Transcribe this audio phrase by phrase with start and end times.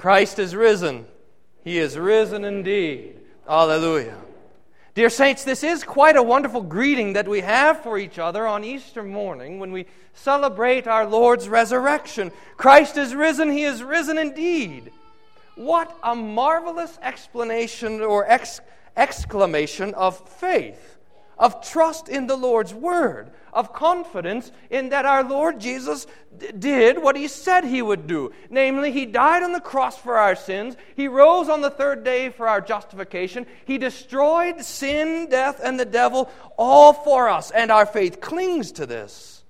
[0.00, 1.04] Christ is risen.
[1.62, 3.20] He is risen indeed.
[3.46, 4.16] Alleluia.
[4.94, 8.64] Dear saints, this is quite a wonderful greeting that we have for each other on
[8.64, 9.84] Easter morning when we
[10.14, 12.32] celebrate our Lord's resurrection.
[12.56, 14.90] Christ is risen, he is risen indeed.
[15.54, 18.62] What a marvelous explanation or ex-
[18.96, 20.96] exclamation of faith,
[21.40, 26.06] of trust in the Lord's word, of confidence in that our Lord Jesus
[26.36, 28.30] d- did what he said he would do.
[28.50, 32.28] Namely, he died on the cross for our sins, he rose on the third day
[32.28, 37.86] for our justification, he destroyed sin, death, and the devil all for us, and our
[37.86, 39.42] faith clings to this.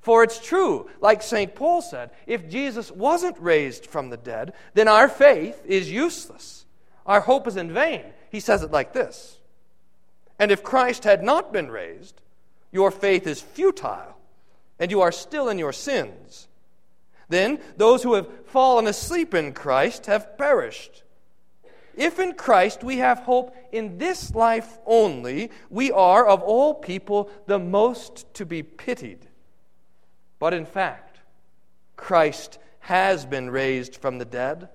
[0.00, 1.54] For it's true, like St.
[1.54, 6.64] Paul said, if Jesus wasn't raised from the dead, then our faith is useless.
[7.04, 8.04] Our hope is in vain.
[8.30, 9.37] He says it like this
[10.38, 12.20] And if Christ had not been raised,
[12.70, 14.16] your faith is futile,
[14.78, 16.48] and you are still in your sins.
[17.28, 21.02] Then those who have fallen asleep in Christ have perished.
[21.94, 27.30] If in Christ we have hope in this life only, we are, of all people,
[27.46, 29.26] the most to be pitied.
[30.38, 31.18] But in fact,
[31.96, 34.68] Christ has been raised from the dead,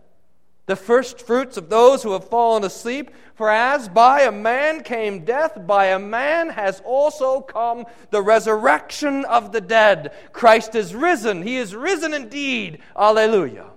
[0.65, 3.11] the first fruits of those who have fallen asleep.
[3.35, 9.25] For as by a man came death, by a man has also come the resurrection
[9.25, 10.13] of the dead.
[10.31, 11.41] Christ is risen.
[11.41, 12.79] He is risen indeed.
[12.95, 13.71] Alleluia.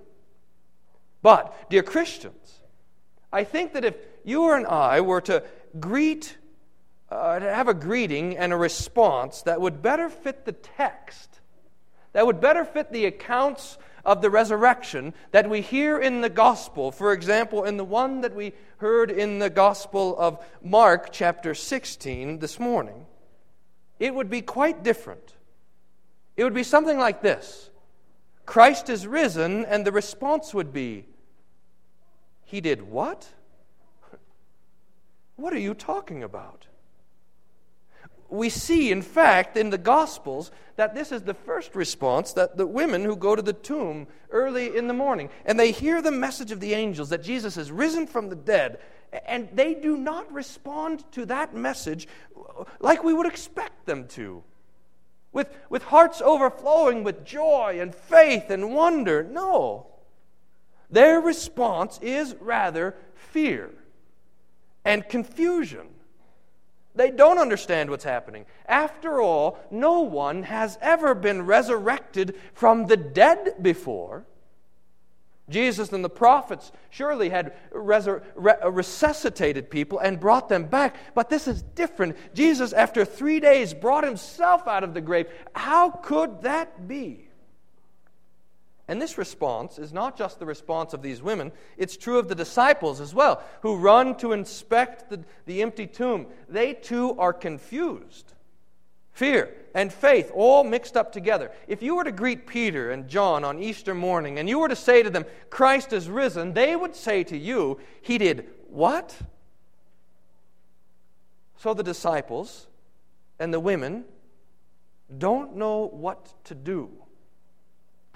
[1.22, 2.60] But, dear Christians,
[3.32, 5.42] I think that if you and I were to
[5.80, 6.36] greet,
[7.10, 11.40] uh, to have a greeting and a response that would better fit the text,
[12.12, 16.92] that would better fit the accounts of the resurrection that we hear in the gospel.
[16.92, 22.38] For example, in the one that we heard in the gospel of Mark, chapter 16,
[22.38, 23.04] this morning,
[23.98, 25.34] it would be quite different.
[26.36, 27.70] It would be something like this
[28.46, 31.06] Christ is risen, and the response would be,
[32.44, 33.28] He did what?
[35.34, 36.65] What are you talking about?
[38.28, 42.66] We see, in fact, in the Gospels, that this is the first response that the
[42.66, 46.52] women who go to the tomb early in the morning and they hear the message
[46.52, 48.78] of the angels that Jesus has risen from the dead,
[49.26, 52.08] and they do not respond to that message
[52.80, 54.42] like we would expect them to.
[55.32, 59.22] With, with hearts overflowing with joy and faith and wonder.
[59.22, 59.86] No.
[60.90, 63.70] Their response is rather fear
[64.84, 65.88] and confusion
[66.96, 68.46] they don't understand what's happening.
[68.66, 74.24] After all, no one has ever been resurrected from the dead before.
[75.48, 78.20] Jesus and the prophets surely had re-
[78.68, 82.16] resuscitated people and brought them back, but this is different.
[82.34, 85.28] Jesus, after three days, brought himself out of the grave.
[85.54, 87.25] How could that be?
[88.88, 92.36] And this response is not just the response of these women, it's true of the
[92.36, 96.26] disciples as well, who run to inspect the, the empty tomb.
[96.48, 98.32] They too are confused.
[99.10, 101.50] Fear and faith all mixed up together.
[101.66, 104.76] If you were to greet Peter and John on Easter morning and you were to
[104.76, 109.16] say to them, Christ is risen, they would say to you, He did what?
[111.56, 112.66] So the disciples
[113.38, 114.04] and the women
[115.16, 116.90] don't know what to do.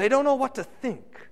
[0.01, 1.29] They don't know what to think.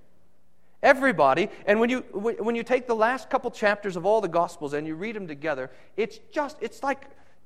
[0.82, 4.74] Everybody, and when you, when you take the last couple chapters of all the Gospels
[4.74, 7.02] and you read them together, it's just, it's like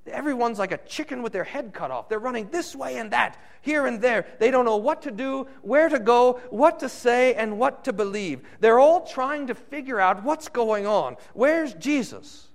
[0.06, 2.08] everyone's like a chicken with their head cut off.
[2.08, 4.26] They're running this way and that, here and there.
[4.38, 7.92] They don't know what to do, where to go, what to say, and what to
[7.92, 8.42] believe.
[8.60, 11.16] They're all trying to figure out what's going on.
[11.34, 12.48] Where's Jesus?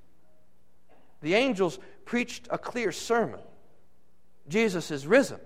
[1.22, 3.40] The angels preached a clear sermon
[4.48, 5.40] Jesus is risen.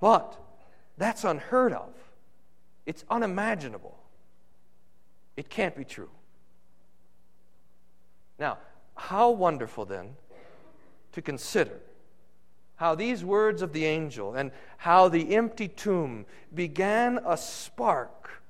[0.00, 0.38] But
[0.96, 1.92] that's unheard of.
[2.86, 3.98] It's unimaginable.
[5.36, 6.10] It can't be true.
[8.38, 8.58] Now,
[8.96, 10.16] how wonderful then
[11.12, 11.80] to consider
[12.76, 18.42] how these words of the angel and how the empty tomb began a spark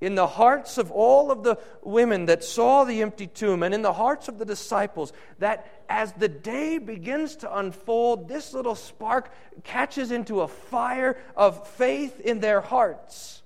[0.00, 3.82] in the hearts of all of the women that saw the empty tomb and in
[3.82, 9.30] the hearts of the disciples that as the day begins to unfold, this little spark
[9.62, 13.42] catches into a fire of faith in their hearts.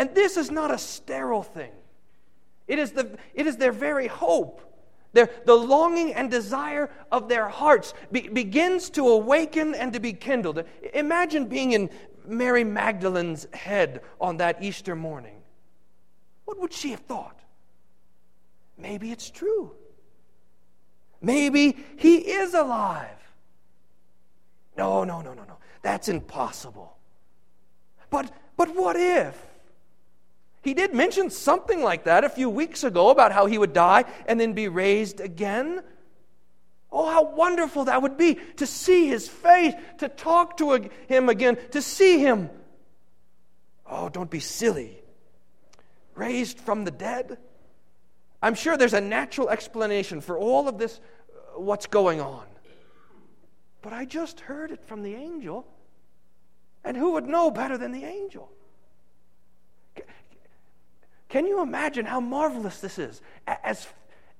[0.00, 1.72] And this is not a sterile thing,
[2.66, 4.62] it is, the, it is their very hope.
[5.12, 10.14] Their, the longing and desire of their hearts be, begins to awaken and to be
[10.14, 10.64] kindled.
[10.94, 11.90] Imagine being in
[12.24, 15.42] Mary Magdalene's head on that Easter morning.
[16.46, 17.38] What would she have thought?
[18.78, 19.72] Maybe it's true.
[21.20, 23.18] Maybe he is alive.
[24.78, 25.58] No, no, no, no, no.
[25.82, 26.96] That's impossible.
[28.08, 29.49] But but what if?
[30.62, 34.04] He did mention something like that a few weeks ago about how he would die
[34.26, 35.82] and then be raised again.
[36.92, 41.56] Oh, how wonderful that would be to see his face, to talk to him again,
[41.70, 42.50] to see him.
[43.86, 44.98] Oh, don't be silly.
[46.14, 47.38] Raised from the dead?
[48.42, 52.46] I'm sure there's a natural explanation for all of this, uh, what's going on.
[53.82, 55.66] But I just heard it from the angel.
[56.84, 58.50] And who would know better than the angel?
[61.30, 63.22] Can you imagine how marvelous this is?
[63.46, 63.86] As,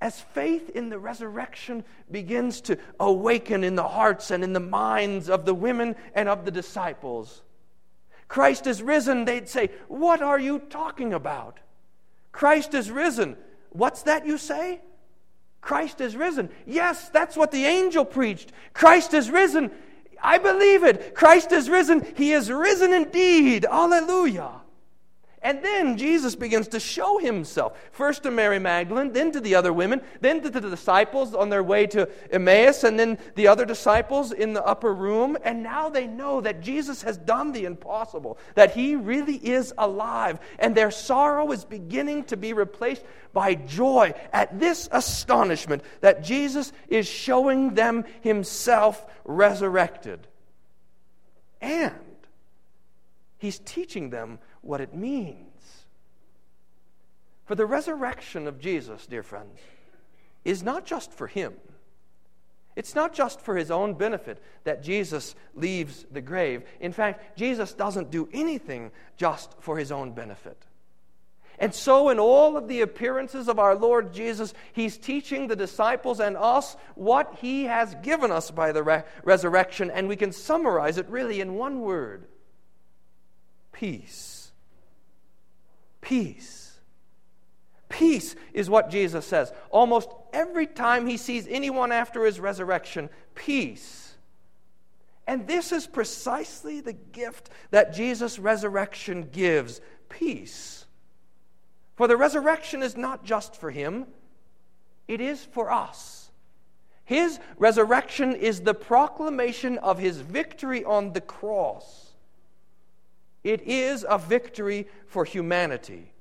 [0.01, 5.29] as faith in the resurrection begins to awaken in the hearts and in the minds
[5.29, 7.41] of the women and of the disciples,
[8.27, 11.59] Christ is risen, they'd say, What are you talking about?
[12.33, 13.37] Christ is risen.
[13.71, 14.81] What's that you say?
[15.61, 16.49] Christ is risen.
[16.65, 18.51] Yes, that's what the angel preached.
[18.73, 19.71] Christ is risen.
[20.21, 21.15] I believe it.
[21.15, 22.05] Christ is risen.
[22.15, 23.65] He is risen indeed.
[23.69, 24.60] Hallelujah.
[25.43, 29.73] And then Jesus begins to show himself, first to Mary Magdalene, then to the other
[29.73, 34.31] women, then to the disciples on their way to Emmaus, and then the other disciples
[34.31, 35.35] in the upper room.
[35.43, 40.39] And now they know that Jesus has done the impossible, that he really is alive,
[40.59, 43.03] and their sorrow is beginning to be replaced
[43.33, 50.27] by joy at this astonishment that Jesus is showing them himself resurrected.
[51.61, 51.95] And
[53.41, 55.85] he's teaching them what it means.
[57.45, 59.59] For the resurrection of Jesus, dear friends,
[60.45, 61.53] is not just for him.
[62.75, 66.63] It's not just for his own benefit that Jesus leaves the grave.
[66.79, 70.63] In fact, Jesus doesn't do anything just for his own benefit.
[71.57, 76.19] And so, in all of the appearances of our Lord Jesus, he's teaching the disciples
[76.19, 80.97] and us what he has given us by the re- resurrection, and we can summarize
[80.97, 82.27] it really in one word
[83.81, 84.31] peace
[86.01, 86.79] peace.
[87.87, 89.53] Peace is what Jesus says.
[89.69, 94.15] Almost every time he sees anyone after his resurrection, peace.
[95.27, 99.79] And this is precisely the gift that Jesus' resurrection gives
[100.09, 100.85] peace.
[101.95, 104.07] For the resurrection is not just for him,
[105.07, 106.31] it is for us.
[107.03, 112.10] His resurrection is the proclamation of his victory on the cross.
[113.43, 116.11] It is a victory for humanity.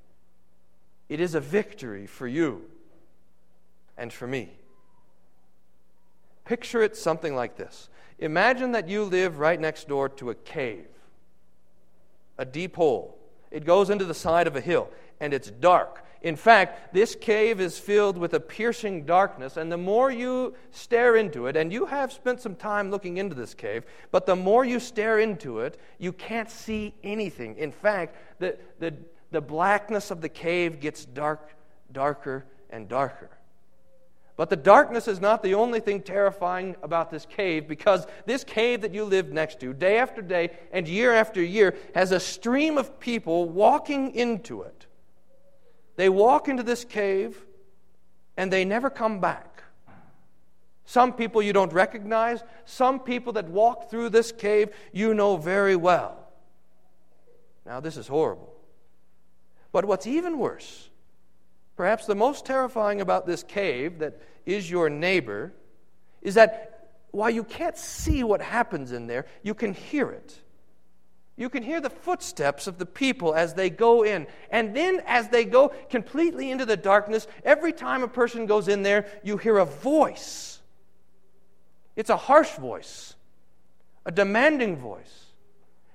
[1.09, 2.63] It is a victory for you
[3.99, 4.51] and for me.
[6.45, 7.89] Picture it something like this
[8.19, 10.89] Imagine that you live right next door to a cave,
[12.39, 13.17] a deep hole.
[13.51, 16.05] It goes into the side of a hill, and it's dark.
[16.23, 21.17] In fact, this cave is filled with a piercing darkness, and the more you stare
[21.17, 24.65] into it, and you have spent some time looking into this cave, but the more
[24.65, 27.57] you stare into it, you can't see anything.
[27.57, 28.95] In fact, the, the,
[29.31, 31.55] the blackness of the cave gets dark,
[31.91, 33.31] darker, and darker.
[34.37, 38.83] But the darkness is not the only thing terrifying about this cave because this cave
[38.83, 42.79] that you live next to, day after day and year after year, has a stream
[42.79, 44.87] of people walking into it.
[45.97, 47.41] They walk into this cave
[48.37, 49.63] and they never come back.
[50.85, 55.77] Some people you don't recognize, some people that walk through this cave you know very
[55.77, 56.17] well.
[57.65, 58.53] Now, this is horrible.
[59.71, 60.91] But what's even worse,
[61.77, 65.53] perhaps the most terrifying about this cave that is your neighbor,
[66.23, 70.41] is that while you can't see what happens in there, you can hear it.
[71.41, 74.27] You can hear the footsteps of the people as they go in.
[74.51, 78.83] And then, as they go completely into the darkness, every time a person goes in
[78.83, 80.61] there, you hear a voice.
[81.97, 83.15] It's a harsh voice,
[84.05, 85.29] a demanding voice.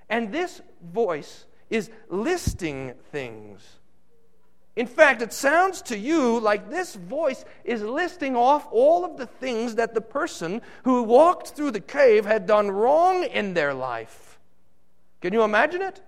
[0.08, 3.62] And this voice is listing things.
[4.74, 9.26] In fact, it sounds to you like this voice is listing off all of the
[9.26, 14.25] things that the person who walked through the cave had done wrong in their life.
[15.20, 16.02] Can you imagine it?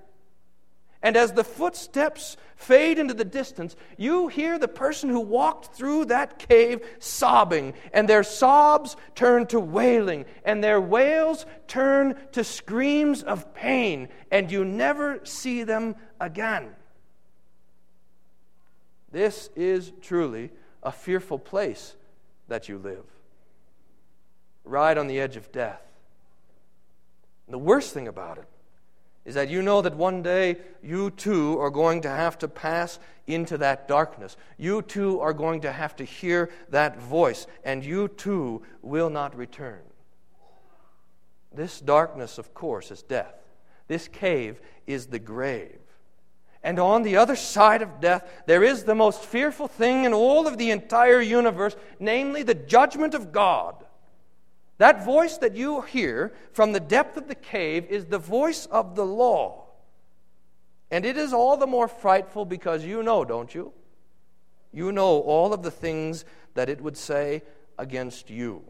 [1.03, 6.07] And as the footsteps fade into the distance, you hear the person who walked through
[6.07, 13.23] that cave sobbing, and their sobs turn to wailing, and their wails turn to screams
[13.23, 16.71] of pain, and you never see them again.
[19.13, 20.51] This is truly
[20.83, 21.95] a fearful place
[22.49, 23.05] that you live,
[24.65, 25.83] right on the edge of death.
[27.47, 28.49] And the worst thing about it
[29.29, 32.99] is that you know that one day you too are going to have to pass
[33.27, 34.39] into that darkness.
[34.57, 39.37] You too are going to have to hear that voice, and you too will not
[39.37, 39.83] return.
[41.53, 43.35] This darkness, of course, is death.
[43.87, 45.79] This cave is the grave.
[46.63, 50.47] And on the other side of death, there is the most fearful thing in all
[50.47, 53.85] of the entire universe, namely the judgment of God.
[54.79, 58.95] That voice that you hear from the depth of the cave is the voice of
[58.95, 59.65] the law.
[60.91, 63.73] And it is all the more frightful because you know, don't you?
[64.73, 67.43] You know all of the things that it would say
[67.77, 68.63] against you.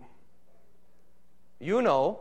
[1.60, 2.20] You know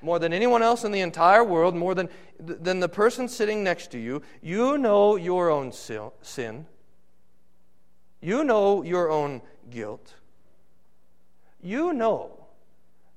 [0.00, 3.90] more than anyone else in the entire world, more than, than the person sitting next
[3.90, 6.66] to you, you know your own sin.
[8.20, 10.14] You know your own guilt.
[11.60, 12.37] You know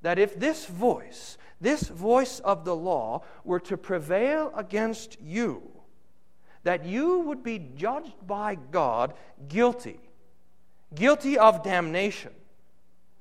[0.01, 5.61] that if this voice, this voice of the law, were to prevail against you,
[6.63, 9.13] that you would be judged by God
[9.47, 9.99] guilty,
[10.93, 12.31] guilty of damnation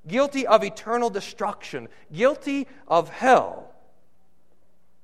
[0.07, 3.73] guilty of eternal destruction, guilty of hell,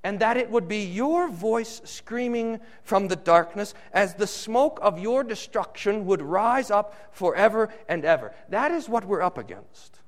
[0.03, 4.99] and that it would be your voice screaming from the darkness as the smoke of
[4.99, 8.33] your destruction would rise up forever and ever.
[8.49, 10.01] That is what we're up against.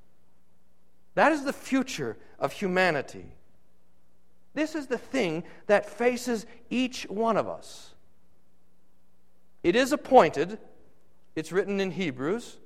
[1.19, 3.27] That is the future of humanity.
[4.55, 7.95] This is the thing that faces each one of us.
[9.63, 10.59] It is appointed,
[11.35, 12.59] it's written in Hebrews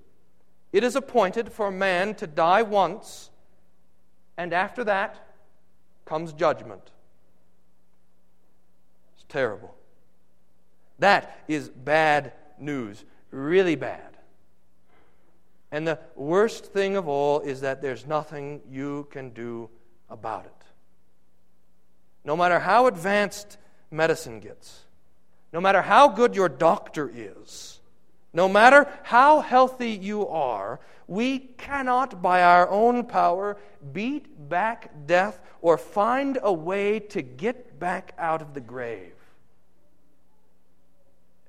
[0.72, 3.30] it is appointed for man to die once,
[4.38, 5.16] and after that
[6.06, 6.90] comes judgment.
[9.14, 9.74] It's terrible.
[10.98, 14.11] That is bad news, really bad.
[15.72, 19.70] And the worst thing of all is that there's nothing you can do
[20.10, 20.52] about it.
[22.24, 23.56] No matter how advanced
[23.90, 24.82] medicine gets,
[25.50, 27.80] no matter how good your doctor is,
[28.34, 33.56] no matter how healthy you are, we cannot, by our own power,
[33.92, 39.14] beat back death or find a way to get back out of the grave.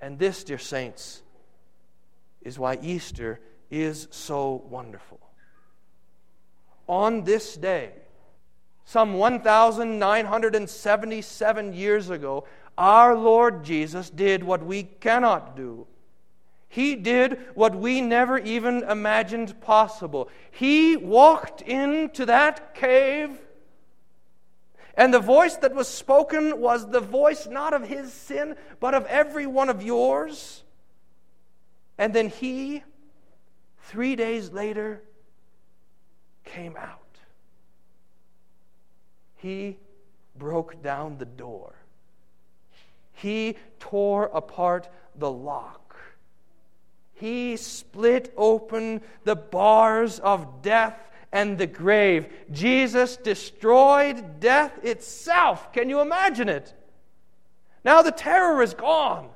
[0.01, 1.21] And this, dear saints,
[2.41, 3.39] is why Easter
[3.73, 5.19] is so wonderful.
[6.87, 7.93] On this day,
[8.85, 12.45] some 1,977 years ago,
[12.77, 15.87] our Lord Jesus did what we cannot do.
[16.69, 20.29] He did what we never even imagined possible.
[20.51, 23.31] He walked into that cave,
[24.95, 29.07] and the voice that was spoken was the voice not of his sin, but of
[29.07, 30.61] every one of yours.
[31.97, 32.83] And then he,
[33.83, 35.01] three days later,
[36.43, 36.99] came out.
[39.35, 39.77] He
[40.35, 41.75] broke down the door.
[43.13, 45.95] He tore apart the lock.
[47.13, 50.97] He split open the bars of death
[51.31, 52.27] and the grave.
[52.51, 55.71] Jesus destroyed death itself.
[55.73, 56.73] Can you imagine it?
[57.85, 59.29] Now the terror is gone.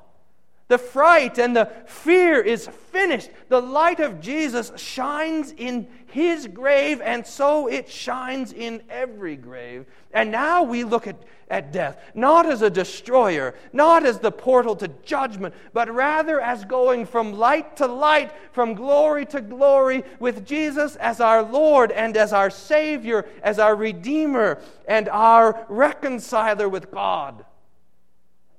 [0.68, 3.30] The fright and the fear is finished.
[3.48, 9.86] The light of Jesus shines in his grave, and so it shines in every grave.
[10.12, 11.16] And now we look at,
[11.48, 16.66] at death not as a destroyer, not as the portal to judgment, but rather as
[16.66, 22.14] going from light to light, from glory to glory, with Jesus as our Lord and
[22.14, 27.46] as our Savior, as our Redeemer, and our reconciler with God.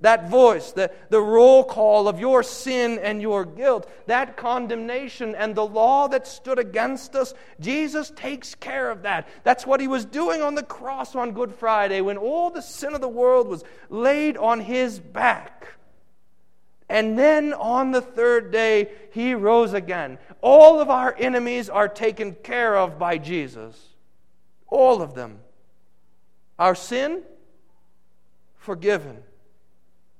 [0.01, 5.53] That voice, the, the roll call of your sin and your guilt, that condemnation and
[5.53, 9.27] the law that stood against us, Jesus takes care of that.
[9.43, 12.93] That's what he was doing on the cross on Good Friday when all the sin
[12.93, 15.73] of the world was laid on his back.
[16.87, 20.17] And then on the third day, he rose again.
[20.41, 23.77] All of our enemies are taken care of by Jesus.
[24.67, 25.39] All of them.
[26.57, 27.21] Our sin,
[28.55, 29.23] forgiven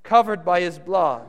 [0.02, 1.26] covered by his blood.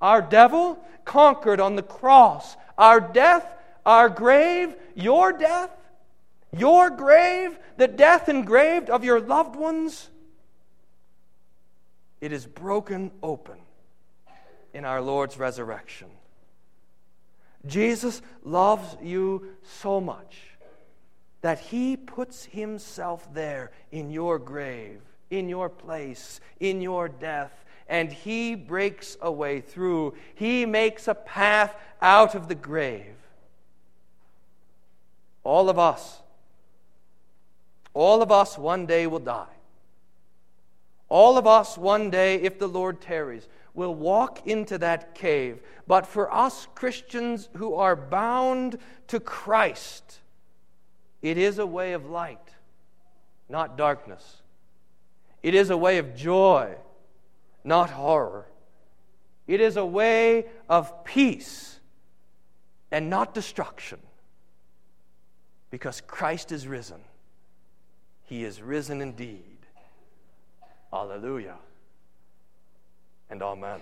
[0.00, 2.56] Our devil conquered on the cross.
[2.76, 3.46] Our death,
[3.84, 5.70] our grave, your death,
[6.56, 10.08] your grave, the death engraved of your loved ones,
[12.20, 13.58] it is broken open
[14.74, 16.08] in our Lord's resurrection.
[17.66, 20.36] Jesus loves you so much
[21.40, 28.12] that he puts himself there in your grave in your place, in your death, and
[28.12, 30.14] He breaks a way through.
[30.34, 33.16] He makes a path out of the grave.
[35.44, 36.20] All of us,
[37.94, 39.46] all of us one day will die.
[41.08, 45.60] All of us one day, if the Lord tarries, will walk into that cave.
[45.86, 50.20] But for us Christians who are bound to Christ,
[51.22, 52.50] it is a way of light,
[53.48, 54.42] not darkness.
[55.42, 56.74] It is a way of joy,
[57.64, 58.46] not horror.
[59.46, 61.78] It is a way of peace
[62.90, 63.98] and not destruction
[65.70, 67.00] because Christ is risen.
[68.24, 69.58] He is risen indeed.
[70.90, 71.56] Hallelujah
[73.30, 73.80] and amen.